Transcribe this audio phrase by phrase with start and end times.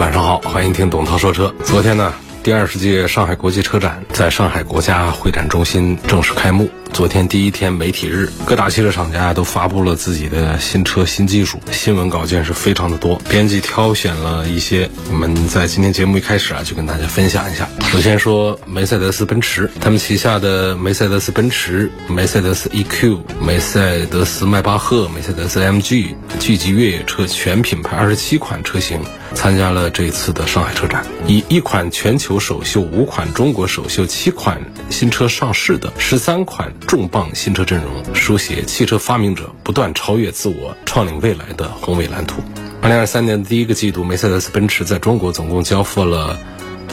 [0.00, 1.54] 晚上好，欢迎听董涛说车。
[1.62, 2.10] 昨天呢，
[2.42, 6.70] 第二十届上海国际车展在上海国家会展中心正式开幕。
[6.90, 13.20] 昨天第一天媒体日，各大汽车厂家都发布了自己的新车新技术，新闻稿件是非常的多。
[13.28, 17.68] 编辑挑选了一些，我们在今天节目一开始啊，就跟大家分享一下。
[17.92, 29.00] 首先说梅赛德斯奔驰，他们旗下的梅赛德斯奔驰、梅赛德斯 EQ、梅赛德斯迈巴赫、梅赛德斯 MG 聚集越野车全品牌二十七款车型
[29.34, 36.72] 参加了这一次的上海车展，以一款全球有首秀、五款中国首秀、七款新车上市的十三款。
[36.86, 42.40] 重磅新车阵容，书写汽车发明者不断超越自我、创领未来的宏伟蓝图。
[42.80, 46.38] 二零二三年的第一个季度，梅赛德斯奔驰在中国总共交付了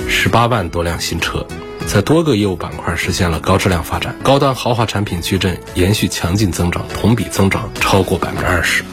[0.10, 1.46] 十八万多辆新车，
[1.86, 8.84] 在多个业务板块实现了高质量发展，高端豪华产品矩阵延续强劲增长，同比增长超过百分之二十。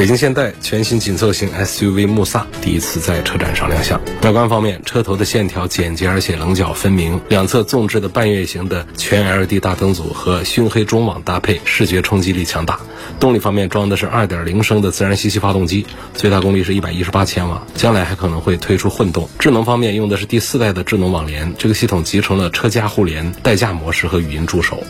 [0.00, 4.00] 北京现代全新紧凑型 SUV 穆萨第一次在车展上亮相。
[4.22, 12.80] 外观方面，车头的线条简洁而且棱角分明，两侧纵置的半月形的全 LED 大灯组和熏黑中网搭配，视觉冲击力强大。
[13.20, 19.28] 动力方面，装的是2.0升的自然吸气发动机，最大功率是一百一十八千瓦，将来还可能会推出混动。
[19.38, 24.82] 智能方面，用的是第四代的智能网联，这个系统集成了车家互联、代驾模式和语音助手。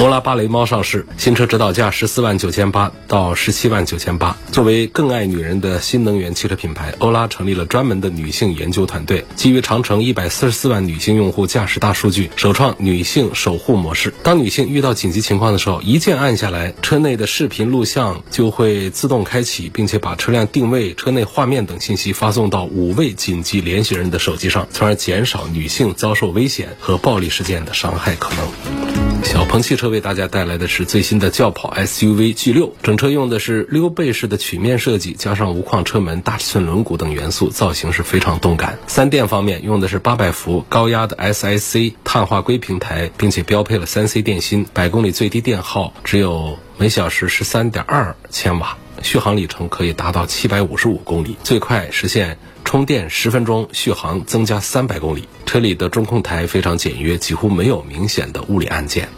[0.00, 4.34] 欧拉芭蕾猫上市，新车指导价十四万九千八到十七万九千八。
[4.50, 14.14] 作为更爱女人的新能源汽车品牌，欧拉成立了专门的女性研究团队，基于长城一百四十四万女性用户驾驶大数据，首创女性守护模式。
[14.22, 28.99] 当女性遇到紧急情况的时候，一键按下来，车内的视频录像就会自动开启，并且把车辆定位、车内画面等信息发送到五位紧急联系人的手机上，从而减少女性遭受危险和暴力事件的伤害可能。
[29.30, 38.76] 小鹏汽车为大家带来的是最新的轿跑 SUV G6，整车用的是溜背式的曲面设计，加上无框车门、大尺寸轮毂等元素，造型是非常动感。
[38.88, 52.36] 三电方面用的是八百伏高压的 SiC 碳化硅平台，并且标配了三 C 电芯，百公里最低电耗只有每小时十三点二千瓦，续航里程可以达到七百五十五公里，最快实现。
[52.64, 55.28] 充电十分钟，续航增加三百公里。
[55.44, 59.08] 车里的中控台非常简约，几乎没有明显的物理按键。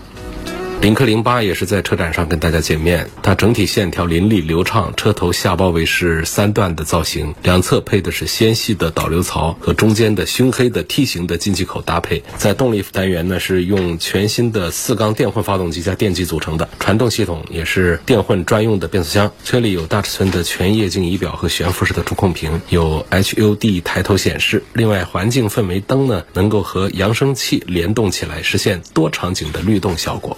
[0.83, 12.25] 领克零八也是在车展上跟大家见面，它整体线条凌厉流畅，车头下包围是三段的造型，两侧配的是纤细的导流槽和中间的熏黑的梯形的进气口搭配。
[12.37, 19.31] 在动力单元呢，是用全新的四缸电混发动机加电机组成的，传动系统也是电混专用的变速箱。
[19.45, 24.65] 车里有大尺寸的全液晶仪表和悬浮式的触控屏，有 HUD 抬头显示。
[24.73, 30.37] 另外，环境氛围灯呢，能够和扬声器联动起来，实现多场景的律动效果。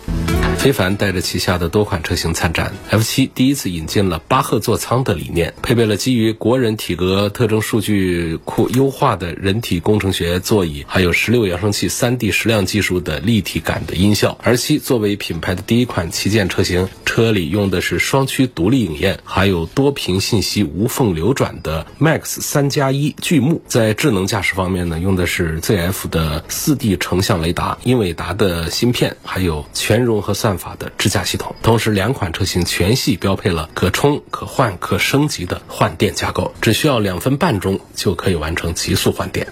[0.59, 14.39] 非凡带着旗下的多款车型参展，F7 第一次引进了巴赫座舱的理念，配备了基于国人体格特征数据库优化的人体工程学座椅，还有十六扬声器 3D 矢量技术的立体感的音效。
[14.43, 23.61] R7 作为品牌的第一款旗舰车型，车里用的是双区独立影院，还有多屏信息无缝流转的 Max 三加一巨幕。
[23.69, 39.49] 在智能驾驶方面呢，用的是 ZF 的 4D 成像雷达、英伟达的芯片，还有全容综合算法的支架系统，同时两款车型全系标配了可充、可换、可升级的换电架构，只需要两分半钟就可以完成极速换电。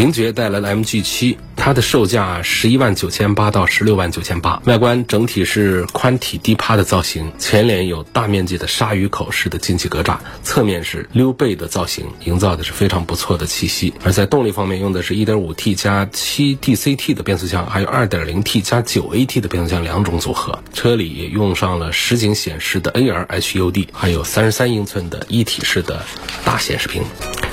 [0.00, 1.36] 名爵带来了 MG7。
[1.56, 13.92] 它的售价十一万九千八到十六万九千八，外观整体是宽体低趴的造型，前脸有大面积的鲨鱼口式的进气格栅，侧面是溜背的造型，营造的是非常不错的气息。
[14.02, 20.58] 而在动力方面，用的是一点五 T 加七 DCT 的变速箱，还有二点零 T 加九 AT 的变速箱两种组合。
[20.72, 26.00] 车里也用上了实景显示的 AR HUD，还有三十三英寸的一体式的
[26.42, 27.02] 大显示屏。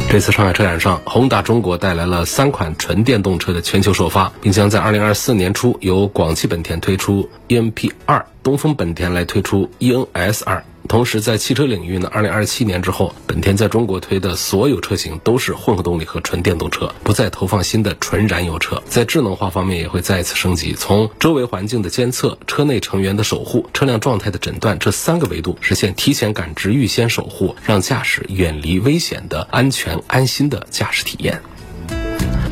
[0.09, 8.23] 这次上海车展上，宏达中国带来了三款纯电动车的全球首发，并将在二零二四年初由广汽本田推出 EMP 二。
[8.43, 10.63] 东风本田来推出 ENS 二。
[10.87, 18.83] 同时，在汽车领域呢，二零二七年之后，本田在中国推的所有车型都是混合动力和纯电动车，不再投放新的纯燃油车。
[18.85, 31.41] 在智能化方面也会再一次升级，从周围环境的监测、车内成员的守护、车辆状态的诊断这三个维度，实现提前感知、预先守护，让驾驶远离危险的安全安心的驾驶体验。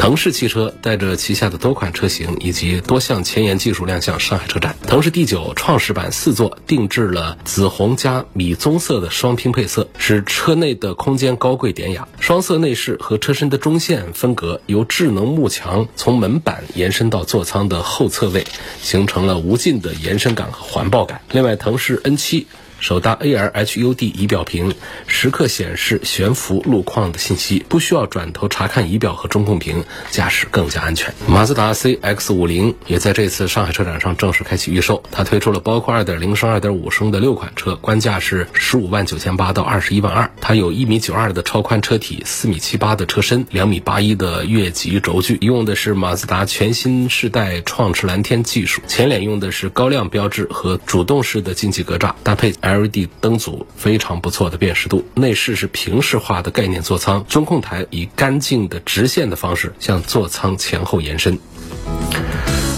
[0.06, 4.76] 腾势汽车带着旗下的多款车型以及多项前沿技术亮相上海车展。
[4.86, 12.08] 腾势 D9 创始版四座定制了紫红加米棕色的双拼配色，使车内的空间高贵典雅。
[12.20, 18.46] 双色内饰和车身的中线分隔由智能幕墙从门板延伸到座舱的后侧位，
[18.80, 21.20] 形成了无尽的延伸感和环抱感。
[21.32, 22.46] 另外，腾势 N7。
[22.80, 24.74] 首搭 AR HUD 仪表屏，
[25.08, 31.14] 时刻显示悬浮路况的信息，不需要转头查看仪表和中控屏，驾驶更加安全。
[31.28, 40.30] 马自达 CX-50 也在这次上海车展上正式开启预售，它推出了包括2.0升、2.5升的六款车，官价是十五万九千八到二十一万二。
[40.42, 52.54] 它有一米九二的超宽车体，四米七八的车身，两米八一的越级轴距，用的是马自达全新世代创驰蓝天技术，前脸用的是高亮标志和主动式的进气格栅，搭配。
[52.66, 61.38] LED 灯组非常不错的辨识度，内饰是平视化的概念座舱，中控台以干净的直线的方式向座舱前后延伸。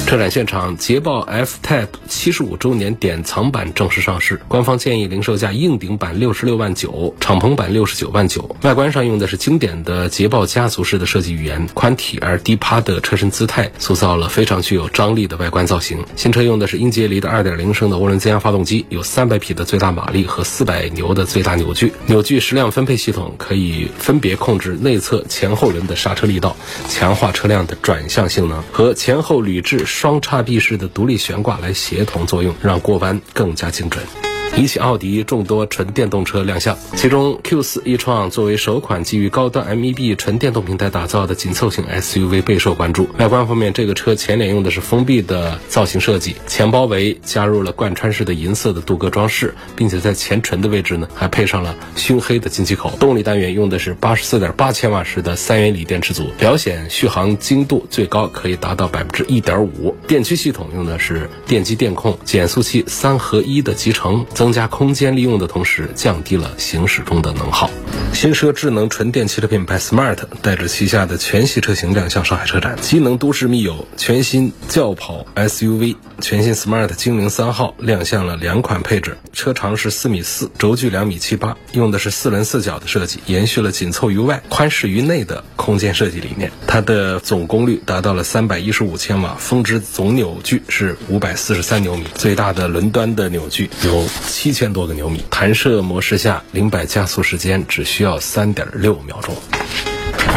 [0.08, 8.56] 车展现场，捷豹 F-Type 七十五周年典藏版正式上市，官方建议零售价硬顶版六十六万九，敞篷版六十九万九。
[8.62, 16.06] 外观上用的是经典的捷豹家族式的设计语言，宽体而低趴的车身姿态，塑造了非常具有张力的外观造型。
[16.16, 21.92] 新车用的是英杰力的二点零升的涡轮增压发动机，有三百匹的最大马力和四百牛的最大扭矩。
[22.06, 26.56] 扭矩矢量分配系统可以分别控制内侧前后轮的刹车力道，
[26.88, 29.86] 强化车辆的转向性能和前后铝制。
[30.00, 34.27] 双叉臂式的独立悬挂来协同作用，让过弯更加精准。
[34.56, 43.08] 一汽奥迪众多纯电动车亮相，其中 Q4 e-tron 作为首款基于高端 MEB 纯电动平台打造的紧凑型 SUV 备受关注。
[43.20, 52.92] 外观方面，这个车前脸用的是封闭的造型设计，前包围加入了贯穿式的银色的镀铬装饰，并且在前唇的位置呢还配上了熏黑的进气口。
[53.00, 59.96] 动力单元用的是八十四点八千瓦时的三元锂电池组，表显续航精度最高可以达到百分之一点五。
[60.08, 64.26] 电驱系统用的是电机电控减速器三合一的集成。
[64.38, 67.72] 增加空间利用的同时，降低了行驶中的能耗。
[68.14, 86.52] 新奢智能纯电汽车品牌 Smart 带着旗下的全系车型亮相上海车展，机能都市密友全新轿跑 SUV，全新 Smart 精灵三号亮相了两款配置，车长是四米四，轴距两米七八，用的是四轮四角的设计，延续了紧凑于外、宽适于内的空间设计理念。
[86.68, 94.08] 它的总功率达到了三百一十五千瓦，峰值总扭矩是五百四十三牛米，最大的轮端的扭矩有。
[94.28, 99.34] 七千多个牛米，弹射模式下零百加速时间只需要三点六秒钟。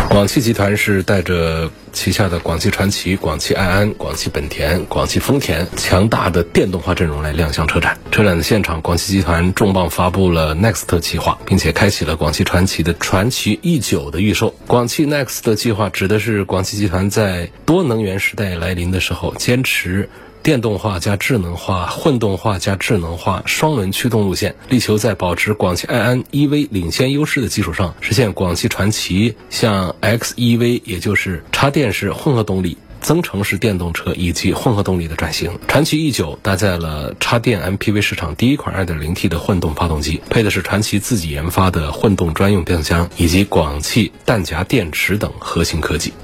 [0.08, 7.96] 广汽集团是带着旗下的广汽传祺、广汽埃安、广汽本田、广汽丰田强大的电动化阵容来亮相车展。
[8.10, 14.54] 车展的现场，广汽集团重磅发布了 Next 计划，并且开启了广汽传祺的传祺 E9 的预售。
[14.66, 20.08] 广汽 Next 计划指的是广汽集团在多能源时代来临的时候，坚持。
[20.42, 35.58] 电动化加智能化、混动化加智能化双轮驱动路线，力求在保持广汽埃安 EV 领先优势的基础上，实现广汽传祺向 XEV，也就是插电式混合动力、增程式电动车以及混合动力的转型。
[35.68, 46.14] 传祺 E9 搭载了插电 MPV 市场第一款 2.0T 的混动发动机，配的是传祺自己研发的混动专用变速箱以及广汽弹夹电池等核心科技。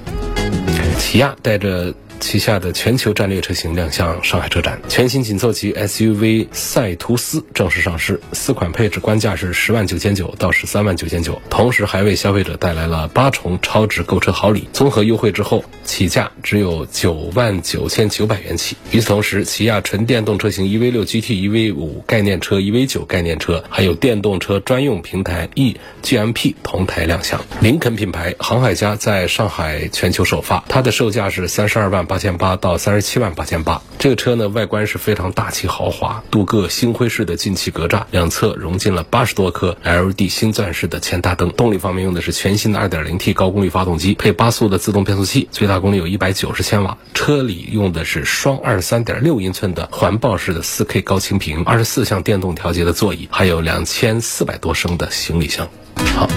[0.99, 1.94] 起亚带着。
[2.20, 18.76] 旗下的全球战略车型亮相上海车展，全新紧凑级 SUV 赛图斯正式上市，四款配置官价是十万九千九到十三万九千九，同时还为消费者带来了八重超值购车好礼，综合优惠之后起价只有九万九千九百元起。
[18.92, 27.40] 与此同时，起亚纯电动车型 EV 六 GT、EV 五概念车、EV 九概念车，还有电动车专用平台 eGMP 同台亮相。
[27.61, 32.05] 林肯品牌航海家在上海全球首发，它的售价是三十二万。
[32.06, 41.50] 八千八到三十七万八千八，这个车呢外观是非常大气豪华，镀铬星辉式的进气格栅，两侧融进了八十多颗 LED 星钻式的前大灯。
[41.50, 46.96] 动力方面用的是全新的二点零 T 高功率发动机，配八速的自动变速器，最大功率有一百九十千瓦。
[47.14, 55.68] 车里用的是双二十三点六英寸的环抱式的四 K 高清屏，二十四项电动调节的座椅，还有两千四百多升的行李箱。
[56.14, 56.28] 好。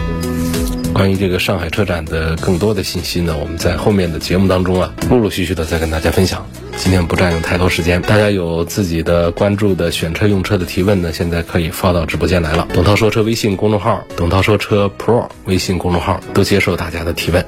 [0.93, 6.46] 关于这个上海车展的更多的信息呢，我们在后面的节目当中啊，陆陆续续的再跟大家分享。
[6.77, 12.67] 今天不占用太多时间，大家有自己的关注的选车用车的提问呢，现在可以发到直播间来了。
[12.74, 17.46] 董涛说车微信公众号，董涛说车 Pro 微信公众号都接受大家的提问。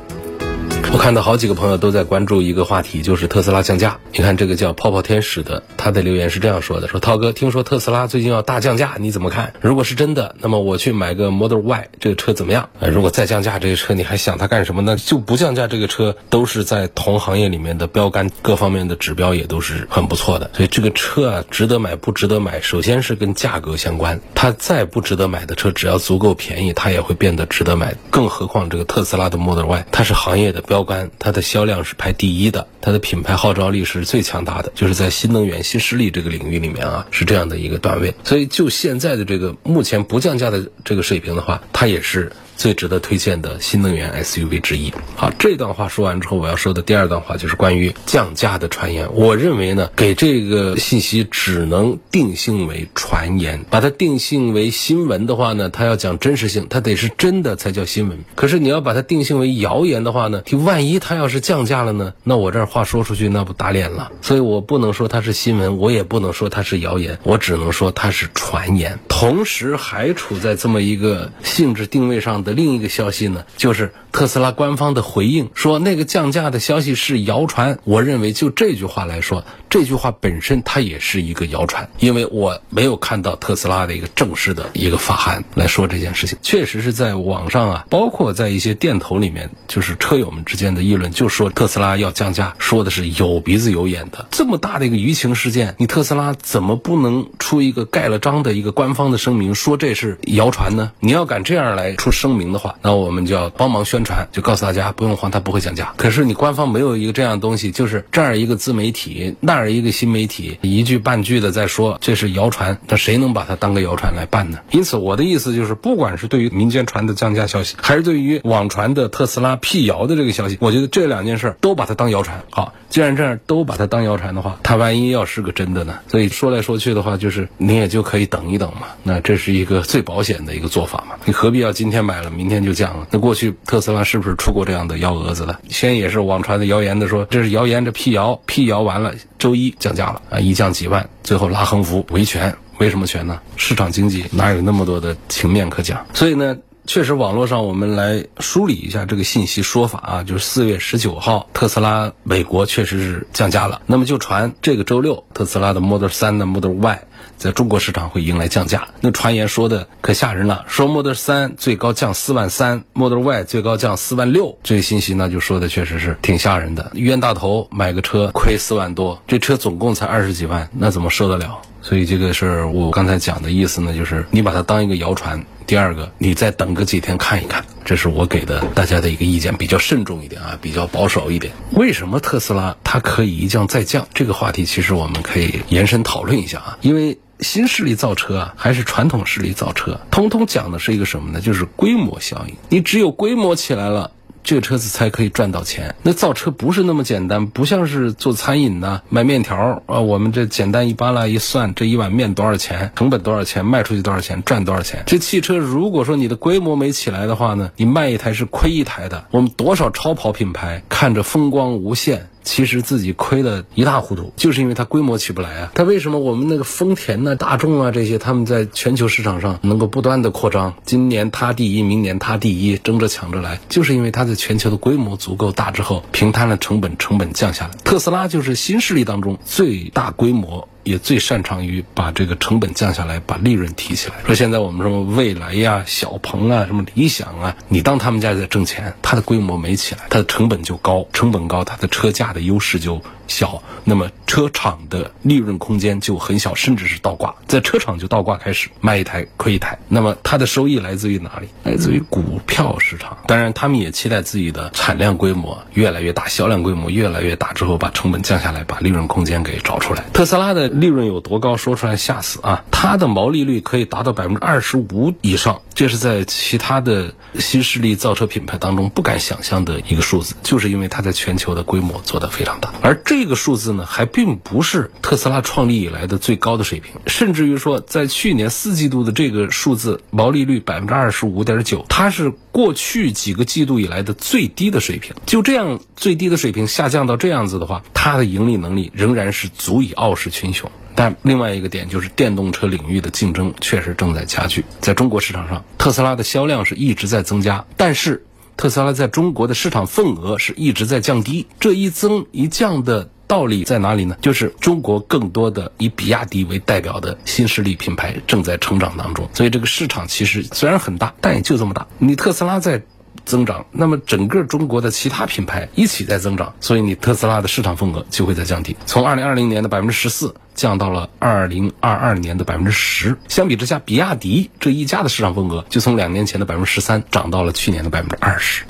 [0.93, 3.97] 我看到好几个朋友都在关注一个话题，就是特斯拉降价。
[4.11, 9.53] 你看这个叫泡泡天使的，他的留言是这样说的：说涛哥，听说特斯拉最近要大降价，你怎么看？
[9.61, 12.69] 如果是真的，那么我去买个 Model Y 这个车怎么样？
[12.81, 14.97] 呃，如果再降价，这个车你还想它干什么呢？
[14.97, 20.51] 就不降价，这个车都是在同行业里面的标杆，各方面的指标也都是很不错的。
[20.53, 24.19] 所以这个车啊，值得买不值得买，首先是跟价格相关。
[24.35, 27.95] 它再不值得买的车，只要足够便宜，它也会变得值得买。
[28.09, 30.80] 更何况这个特斯拉的 Model Y，它是行业的标。
[30.83, 38.13] 杆，它的销量是排第一的，它的品牌号召力是最强大的，就是在新能源新势力这个领域里面啊，是这样的一个段位。
[38.23, 42.31] 所以就现在的这个目前不降价的这个水平的话，它也是。
[42.57, 44.93] 最值得推荐的新能源 SUV 之一。
[45.15, 49.13] 好，这段话说完之后，我要说的第二段话就是关于降价的传言。
[49.13, 58.19] 我认为呢，给这个信息只能定性为传言，把它定性为新闻的话呢，它要讲真实性，它得是真的才叫新闻。
[58.35, 64.11] 可是你要把它定性为谣言的话呢，你万一它要是降价了呢，那我这话说出去那不打脸了。
[64.21, 68.99] 所以我不能说它是新闻，我也不能说它是谣言，我只能说它是传言。
[69.07, 72.50] 同时还处在这么一个性质定位上的。
[72.51, 77.79] 另一个消息呢，就是特斯拉官方的回应说那个降价的消息是谣传。
[77.83, 86.37] 我认为就这句话来说，这句话本身它也是一个谣传，因为我没有看到特斯拉的一个正式的一个发函来说这件事情。
[86.41, 94.27] 确实是在网上啊，包括在一些店头里面，就是车友们之间的议论，就说特斯拉要降价，说的是有鼻子有眼的。
[94.31, 100.91] 这么大的一个舆情事件，你特斯拉怎么不能出一个盖了章的一个官方的声明，说这是谣传呢？
[100.99, 102.51] 你要敢这样来出声明。
[102.51, 105.93] 的话，那我们就要帮忙宣传，就告诉大家不用慌，它不会降价。
[105.95, 114.57] 可是你官方没有一个这样东西，就是这儿一个自媒体，那儿一个新媒体，一句半句的在说这是谣传，那谁能把它当个谣传来办呢？
[114.71, 122.43] 因此，我的意思就是，不管是对于民间传的降价消息，还是对于网传的特斯拉辟谣的这个消息，我觉得这两件事都把它当谣传。
[122.49, 125.97] 好，既然这样都把它当谣传的话，它万一要是个真的呢？
[126.09, 128.87] 所以说来说去的话，就是你也就可以等一等嘛。
[129.03, 131.15] 那这是一个最保险的一个做法嘛。
[131.23, 132.29] 你何必要今天买了？
[132.29, 133.07] 明天就降了。
[133.09, 135.57] 那过去特斯拉是不是出过这样的幺蛾子的？
[135.69, 143.39] 先也是网传的谣言的，说这是谣言，这辟谣，辟谣完了，周一降价了啊，一降几万，最后拉横幅维权，为什么权呢？
[143.55, 146.05] 市场经济哪有那么多的情面可讲？
[146.13, 146.57] 所以呢，
[146.87, 153.81] 确实网络上我们来梳理一下这个信息说法啊，就是四月十九号，特斯拉美国确实是降价了。
[153.85, 157.03] 那么就传这个周六，特斯拉的 Model 三的 Model Y。
[157.37, 166.91] 在中国市场会迎来降价，那传言说的可吓人了，说 Model 三最高降四万三，Model Y 最高降四万六，这个信息呢就说的确实是挺吓人的。
[166.95, 171.57] 冤大头买个车亏四万多，这车总共才二十几万，那怎么受得了？
[171.81, 175.43] 所以这个是我刚才讲的意思呢，就是你把它当一个谣传。
[175.67, 181.51] 第二个，你再等个几天看一看，这是我给的大家的一个意见，比较慎重一点啊，比较保守一点。
[181.71, 184.07] 为什么特斯拉它可以一降再降？
[184.13, 187.17] 这个话题其实我们可以延伸讨论一下啊，因为。
[187.41, 191.41] 新势力造车啊，还是传统势力造车，通通讲的是一个什么呢？
[191.41, 192.55] 就是规模效应。
[192.69, 194.11] 你只有规模起来了。
[194.43, 195.95] 这个车子才可以赚到钱。
[196.03, 199.99] 那造车不是那么简单，不像是做餐饮的卖面条啊。
[199.99, 202.91] 我们这简单一扒拉一算，这一碗面多少钱？
[202.95, 203.65] 成本多少钱？
[203.65, 204.41] 卖出去多少钱？
[204.43, 205.03] 赚多少钱？
[205.05, 209.25] 这汽车如果说你的规模没起来的话呢，你卖一台是亏一台的。
[209.31, 212.27] 我们多少超跑品牌看着风光无限。
[212.43, 215.71] 其实自己亏得一塌糊涂，就是因为它规模起不来啊。
[215.73, 220.73] 它为什么我们那个丰田呢、大众啊这些，他们在全球市场上能够不断的扩张？
[220.85, 227.71] 今年它第一，明年它第一，争着抢着来，就是因为它在全球的规模足够大之后，平摊了成本，成本降下来。
[227.83, 230.67] 特斯拉就是新势力当中最大规模。
[230.83, 234.15] 也最擅长于把这个成本降下来，把利润提起来。
[234.25, 243.01] 说现在我们什么蔚来呀、小鹏啊、什么理想啊，你当他们家在挣钱，它的规模没起来，它的成本就高，成本高，它的车价的优势就。
[243.31, 249.79] 小，那么车厂的利润空间就很小，甚至是倒挂，在车厂就倒挂开始卖一台亏一台。
[249.87, 251.47] 那么它的收益来自于哪里？
[251.63, 253.17] 来自于股票市场。
[253.27, 260.03] 当然，他们也期待自己的产量规模越来越大，销量规模越来越大之后，把成本降下来，把利润空间给找出来。
[260.11, 261.55] 特斯拉的利润有多高？
[261.55, 262.63] 说出来吓死啊！
[262.71, 265.61] 它的毛利率可以达到百分之二十五以上。
[265.81, 272.71] 这是在其他的新势力造车品牌当中不敢想象的一个数字，就是因为它在全球的规模做得非常大。
[272.83, 285.15] 而这个数字呢，还并不是特斯拉创立以来的最高的水平，甚至于说，在去年四季度的这个数字毛利率百分之二十五点九，它是过去几个季度以来的最低的水平。
[285.25, 290.71] 就这样最低的水平下降到这样子的话，它的盈利能力仍然是足以傲视群雄。
[290.95, 298.25] 但另外一个点就是电动车领域的竞争确实正在加剧，在中国市场上，特斯拉的销量是一直在增加，但是
[298.57, 301.47] 特斯拉在中国的市场份额是一直在降低。
[301.59, 304.17] 这一增一降的道理在哪里呢？
[304.21, 311.87] 就是中国更多的以比亚迪为代表的新势力品牌正在成长当中，所以这个市场其实虽然很大，但也就这么大。
[311.97, 312.83] 你特斯拉在。
[313.25, 323.17] 增长，那么整个中国的其他品牌一起在增长，所以你特斯拉的市场份额就会在降低，从二零二零年的百分之十四降到了二零二二年的百分之十。
[323.27, 328.63] 相比之下，比亚迪这一家的市场份额就从两年前的百分之十三涨到了去年的百分之二十。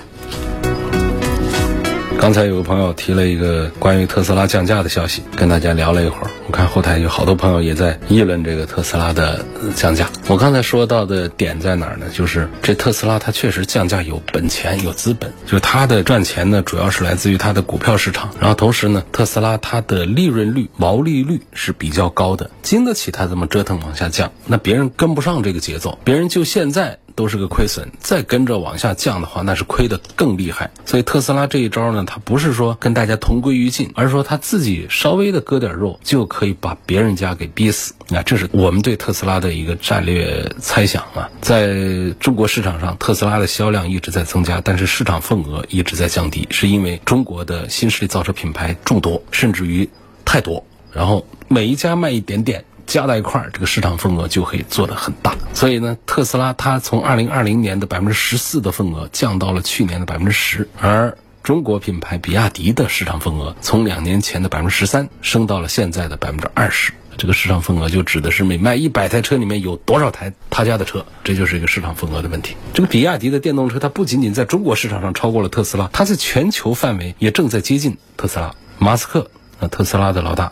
[2.20, 6.30] 刚才有个朋友提了一个关于特斯拉降价的消息，跟大家聊了一会儿。
[6.48, 9.44] 我看后台有好多朋友也在议论这个特斯拉的
[9.75, 10.08] 降价。
[10.27, 12.06] 我刚才说到的点在哪儿呢？
[12.13, 18.30] 就是这特斯拉它确实降价有本钱有资本，就是它的赚钱呢主要是来自于它的股票市场。
[18.39, 24.32] 然后同时呢，特斯拉它的利润率、毛利率是比较高的，经得起它这么折腾往下降。
[24.46, 27.00] 那别人跟不上这个节奏，别人就现在。
[27.22, 30.72] 都是个亏损，再跟着往下降的话，那是亏得更厉害。
[30.88, 37.94] 所以特斯拉这一招呢，它不是说跟大家同归于尽，而是说他自己稍微的割点肉，就可以把别人家给逼死。
[38.10, 41.30] 那这是我们对特斯拉的一个战略猜想啊。
[41.42, 41.75] 在
[42.20, 49.88] 中国市场上，特斯拉的销量一直在增加，但是市场份额一直在降低，是因为中国的新势力造车品牌众多，甚至于
[50.25, 52.66] 太多，然后每一家卖一点点。
[52.92, 55.34] 加在一块儿，这个市场份额就可以做得很大。
[55.54, 66.92] 所以呢，特斯拉它从二零二零年的百分之十四的份额降到了去年的百分之十，而中国品牌比亚迪的市场份额从两年前的百分之十三升到了现在的百分之二十。
[67.18, 72.56] 这个市场份额就指的是每卖一百台车里面有多少台他家的车，这就是一个市场份额的问题。
[72.74, 78.54] 这个比亚迪的电动车，它不仅仅在中国市场上超过了特斯拉，它在全球范围也正在接近特斯拉。
[78.80, 79.30] 马斯克，
[79.60, 80.52] 呃，特斯拉的老大，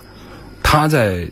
[0.63, 1.29] 他在。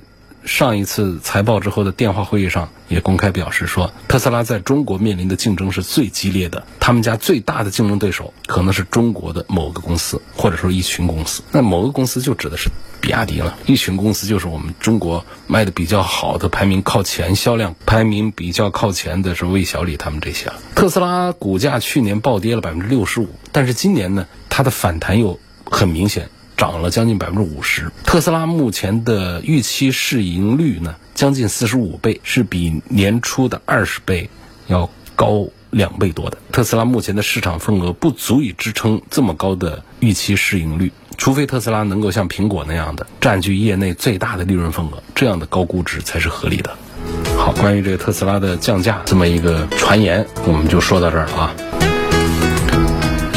[0.48, 6.66] 上一次财报之后的电话会议上，也公开表示说，特斯拉在中国面临的竞争是最激烈的。
[6.80, 11.44] 他们家最大的竞争对手可能是中国的某个公司，或者说一群公司。
[11.52, 12.70] 那某个公司就指的是
[13.02, 20.56] 比亚迪了，一群公司就是我们中国卖的比较好的、排名靠前、销量排名比较靠前的是魏小李他们这些了。
[20.76, 26.30] 特斯拉股价去年暴跌了百分之六十五，但是今年呢，它的反弹又很明显。
[26.58, 27.92] 涨了将近百分之五十。
[28.04, 34.30] 特斯拉目前的预期市盈率呢，将近四十五倍，是比年初的二十倍
[34.66, 36.38] 要高两倍多的。
[36.52, 46.76] 特斯拉目前的市场份额不足以支撑这么高的预期市盈率，除非特斯拉能够像苹果那样的占据业内最大的利润份额，这样的高估值才是合理的。
[47.38, 51.56] 好，关于这个特斯拉的降价这么一个传言，我们就说到这儿了啊。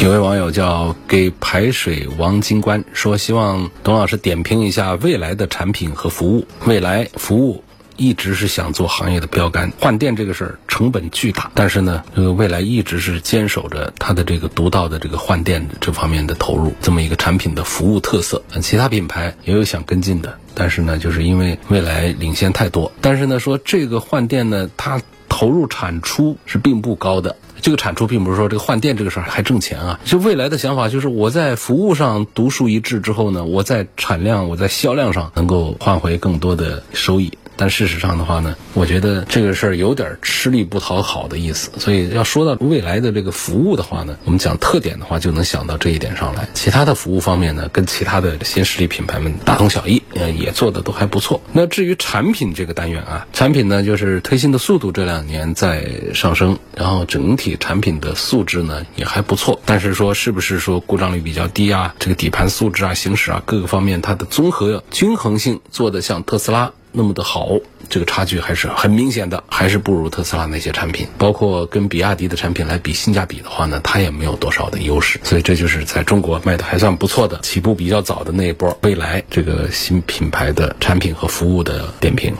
[0.01, 6.47] 有位网友叫给排水王金冠说，希望董老师点评一下未来的产品和服务。
[6.65, 7.63] 未来服务
[7.97, 18.41] 一直是想做行业的标杆，换电这个事儿成本巨大，但是呢，这个未来一直是坚守着它的这个独到的这个换电这方面的投入，这么一个产品的服务特色。
[18.59, 27.35] 其他品牌也有想跟进的，但是呢，就是因为未来领先太多，但是呢，说这个换电呢，它投入产出是并不高的。
[27.61, 37.31] 这个产出并不是说这个换电这个事儿还挣钱啊，就未来的想法就是我在服务上独树一帜之后呢，我在产量、我在销量上能够换回更多的收益。
[37.61, 41.69] 但事实上的话呢，我觉得这个事儿有点吃力不讨好的意思。
[41.77, 46.49] 所以要说到未来的这个服务的话呢，我们讲特点的话，就能想到这一点上来。
[46.55, 51.39] 其他的服务方面呢，跟其他的新势力品牌们大同小异，呃，也做的都还不错。
[51.53, 59.61] 那至于产品这个单元啊，产品呢就是推新的速度这两年在上升，然后整体产品的素质呢也还不错。
[59.65, 66.71] 但是说是不是说故障率比较低啊，这个底盘素质啊、行驶啊各个方面它的综合均衡性做的像特斯拉。
[66.91, 67.49] 那么的好，
[67.89, 71.07] 这个差距还是很明显的，还是不如特斯拉那些产品。
[71.17, 75.19] 包括跟比亚迪的产品来比性价比的话呢，它也没有多少的优势。
[75.23, 82.35] 所以这就是在中国卖的还算不错的、起步比较早的那一波未来这个新品牌的产品和服务的点评。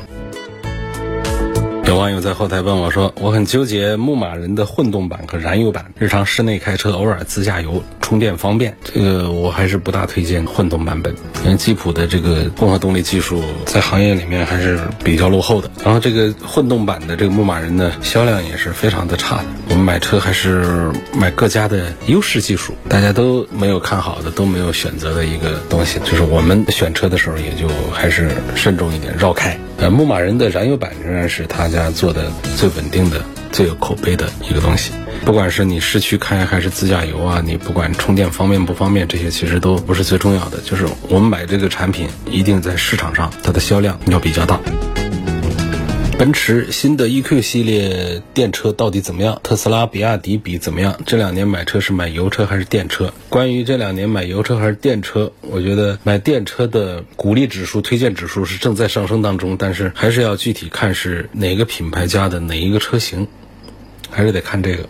[1.87, 8.77] 有网友在后台问我说：“我很纠结牧马人的混动版和燃油版，日常室内开车偶尔自驾游充电方便。
[8.81, 11.13] 这个我还是不大推荐混动版本，
[11.43, 15.69] 因为吉普的这个混合动力技术在行业里面还是比较落后的。
[15.83, 19.45] 然后这个混动版的这个牧马人呢，销量也是非常的差的。
[19.69, 29.59] 我们买车还是买各家的优势技术，大家都没有看好的，都没有选择的一个东西，就是我们选车的时候也就还是慎重一点，绕开。
[29.81, 33.19] 呃，牧马人的燃油版仍然是他家做的最稳定的、
[33.51, 34.91] 最有口碑的一个东西。
[35.25, 40.59] 不管是你市区开还是自驾游啊，你不管充电方便不方便，这些其实都不是最重要的。
[40.63, 44.59] 就是我们买这个产品，一定在市场上它的销量要比较大。
[46.21, 49.39] 奔驰新的 EQ 系列电车到底怎么样？
[49.41, 50.99] 特斯拉、比亚迪比怎么样？
[51.07, 53.11] 这两年买车是买油车还是电车？
[53.27, 63.27] 关于这两年买油车还是电车，我觉得买电车的鼓励指数、推荐指数是正在上升当中，但是还是要具体看是哪个品牌家的哪一个车型，
[64.11, 64.87] 还是得看这个。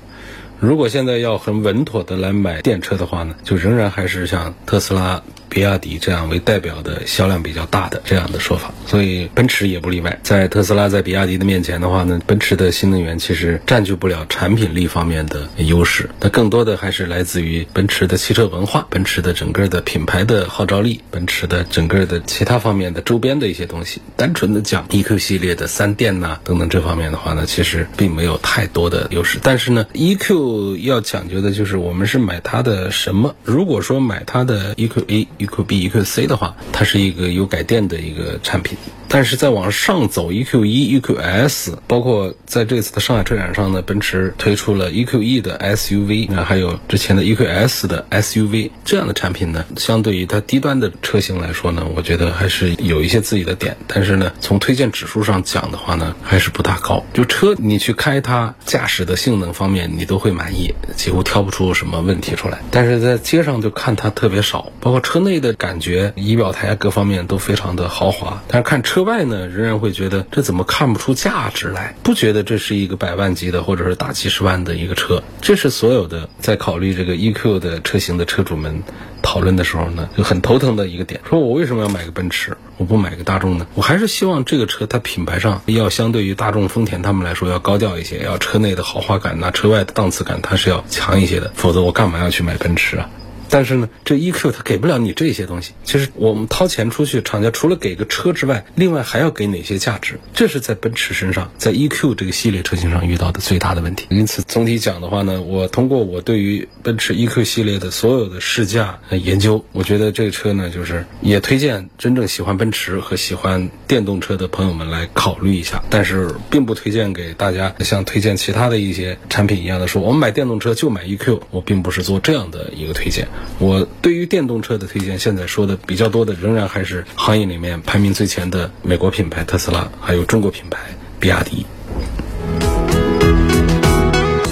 [0.59, 5.23] 如果现在要很稳妥的来买电车的话呢，就仍然还是像特斯拉。
[5.51, 10.17] 比亚迪这样为代表的销量比较大的这样的说法，所以奔驰也不例外。
[10.23, 24.01] 在特斯拉在比亚迪的面前的话呢，奔驰的新能源其实占据不了产品力方面的优势，它更多的还是来自于奔驰的汽车文化、奔驰的整个的品牌的号召力、奔驰的整个的其他方面的周边的一些东西。
[24.15, 29.37] 单纯的讲 EQ 系列的三电呐等等这方面的话呢，其实并没有太多的优势。
[29.43, 33.35] 但是呢，EQ 要讲究的就是我们是买它的什么？
[33.43, 35.27] 如果说买它的 EQ A。
[35.45, 38.77] EQ B、EQ C 的话，它是一个有改电的一个产品。
[39.13, 53.76] 但是再往上走，E Q E、EQ S，包括在这次的上海车展上呢，奔驰推出了 EQ E 的 SUV，那还有之前的 EQ S 的 SUV 这样的产品呢，相对于它低端的车型来说呢，我觉得还是有一些自己的点。
[53.86, 57.04] 但是呢，从推荐指数上讲的话呢，还是不大高。
[57.13, 62.60] 就车你去开它，驾驶的性能方面你都会满意，几乎挑不出什么问题出来。
[62.71, 69.00] 但是在街上就看它特别少，包括车内的感觉，仪表台各方面都非常的豪华，但是看车。
[69.03, 71.95] 外呢，仍然会觉得这怎么看不出价值来？
[72.03, 75.23] 不觉得这是一个百万级的，或者是大几十万的一个车？
[75.41, 78.83] 这是所有的在考虑这个 EQ 的车型的车主们
[79.21, 81.21] 讨论的时候呢，就很头疼的一个点。
[81.29, 83.67] 说我为什么要买个奔驰，我不买个大众呢？
[83.75, 91.51] 我还是希望这个车它品牌上要相对于大众、丰田他们来说要高调一些，要车内的豪华感呐，车外的档次感它是要强一些的。
[91.55, 93.09] 否则我干嘛要去买奔驰啊？
[93.51, 95.73] 但是呢，这 EQ 它给不了你这些东西。
[95.83, 100.17] 其实我们掏钱出去，厂家除了给个车之外，另外还要给哪些价值？
[100.33, 104.07] 这是在奔驰身上，在 EQ 这个系列车型上遇到的最大的问题。
[104.09, 115.83] 因此，总体讲的话呢，我通过我对于奔驰 EQ 系列的所有的试驾研究，我觉得这个车呢，就是也推荐真正喜欢奔驰和喜欢电动车的朋友们来考虑一下。
[115.89, 121.41] 但是，并不推荐给大家像推荐其他的一些产品一样的说，我们买电动车就买 EQ。
[121.49, 123.27] 我并不是做这样的一个推荐。
[123.60, 130.80] 我对于电动车的推荐，现在说的比较多的，仍然还是行业里面排名最前的美国品牌特斯拉，还有中国品牌
[131.19, 131.65] 比亚迪。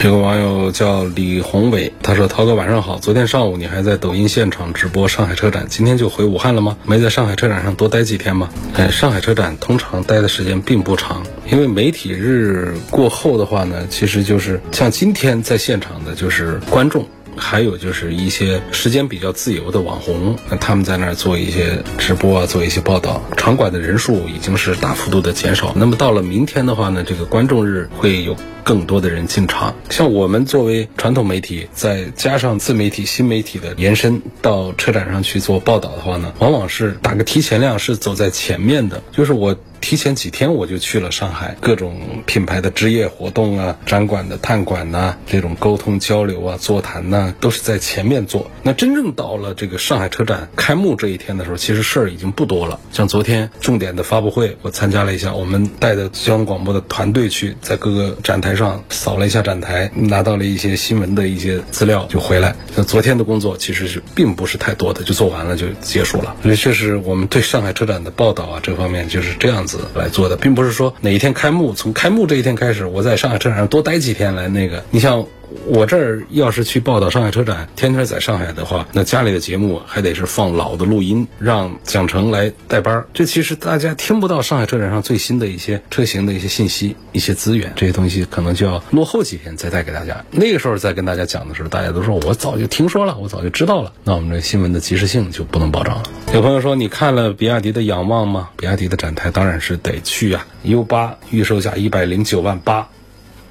[0.02, 6.78] 这个网友叫李宏伟，他说：“涛哥晚上好，昨天上午你还在抖音现场直播上海车展，今天就回武汉了吗？
[6.86, 11.22] 没在上海车展上多待几天吗？”哎，上海车展通常待的时间并不长，
[11.52, 17.06] 因为媒体日过后的话呢，其实就是像今天在现场的，就是观众。
[17.40, 23.24] 还有就是一些时间比较自由的网红，那他们在那儿做一些直播啊，做一些报道。
[23.38, 25.74] 场馆的人数已经是大幅度的减少。
[25.76, 28.36] 那么到了明天的话呢，这个观众日会有
[28.70, 29.74] 更多的人进场。
[29.90, 39.02] 像我们作为传统媒体，再加上自媒体、新媒体的延伸，到车展上去做报道的话呢，往往是打个提前量，是走在前面的。
[39.12, 39.58] 就是我。
[39.82, 48.52] 提前几天我就去了上海，各种品牌的职业活动啊、展馆的探馆呐，这种沟通交流啊、座谈呐，都是在前面做。
[48.62, 52.78] 那真正到了这个上海车展开幕这一天的时候，其实事儿已经不多了。
[52.92, 62.56] 像昨天重点的发布会，我参加了一下，我们带着交通广播的团队去，在各个展台上扫了一下展台，拿到了一些新闻的一些资料，就回来。
[62.76, 66.36] 那昨天的工作其实是并不是太多的，就做完了就结束了。
[66.44, 69.80] 那确实我们对上海车展的报道啊，这方面就是这样子。
[69.96, 74.84] 来做的，并不是说哪一天开幕，从开幕这一天开始，我在上海车展上多待几天来那个。
[74.92, 75.26] 你像
[75.66, 83.06] 我这儿要是去报道上海车展，天天在上海的话，那家里的节目还得是放老的录音，让蒋成来带班。
[83.14, 90.24] 这其实大家听不到上海车展上最新的一些车型的一些信息、一些资源，这些东西可能就要落后几天再带给大家。
[90.32, 93.92] 那个时候再跟大家讲的时候，大家都说我早就听说了，我早就知道了。
[94.04, 96.04] 那我们这新闻的及时性就不能保障了。
[96.34, 98.50] 有朋友说，你看了比亚迪的仰望吗？
[98.56, 102.88] 比亚迪的展台当然是得去呀、U 八预售价一百零九万八，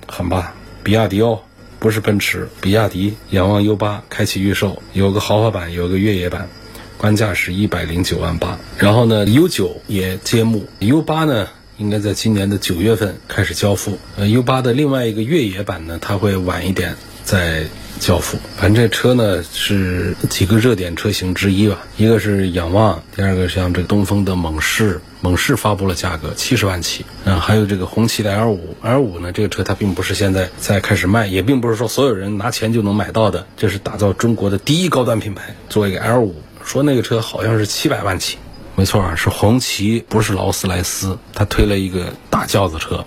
[0.06, 0.52] 很棒，
[0.84, 1.40] 比亚迪哦。
[1.78, 6.48] 不是奔驰，比亚迪仰望 U 八开启预售，有个豪华版，有个越野版，
[6.96, 8.58] 官价是一百零九万八。
[8.78, 13.98] 然后呢，U 九也揭幕，U 八呢应该在今年的九月份开始交付。
[14.16, 17.66] 呃，U 八的另外一个越野版呢，它会晚一点在
[17.98, 18.38] 交付。
[18.56, 25.00] 反正这车呢是几个热点车型之一吧，一个是仰望，第二个像这个东风的猛士。
[25.20, 38.38] 猛士发布了价格七十万起，嗯，还有这个红旗的 L 五，L 五呢，这个车它并不是现在在开始卖，也并不是说所有人拿钱就能买到的，这是打造中国的第一高端品牌，做一个 L 五，说那个车好像是七百万起，
[38.76, 43.04] 没错啊，是红旗，不是劳斯莱斯，它推了一个大轿子车。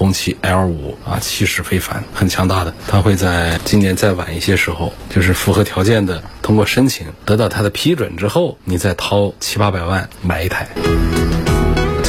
[0.00, 2.72] 红旗 L 五啊，气势非凡，很强大的。
[2.88, 10.66] 它会在今年再晚一些时候，就是符合条件的，通过申请得到它的批准之后，你再掏七八百万买一台。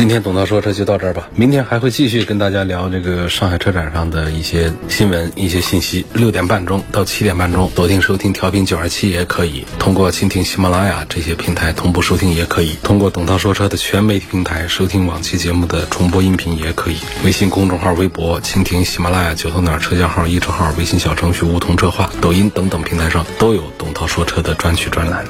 [0.01, 6.03] 今天董涛说车就到这儿吧，明天还会继续跟大家聊这个上海车展上的一些新闻、一些信息。
[6.15, 16.95] 六点半钟到七点半钟，锁定收听调频九二七也可以，通过蜻蜓、喜马拉雅这些平台同步收听也可以，通过董涛说车的全媒体平台收听往期节目的重播音频也可以。
[17.23, 25.23] 微信公众号、微博、蜻蜓、喜马拉雅、九头鸟车架号、一车号、微信小程序梧桐车话、抖音等等平台上都有董涛说车的专区专栏。